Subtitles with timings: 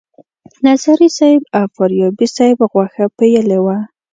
[0.65, 3.77] نظري صیب او فاریابي صیب غوښه پیلې وه.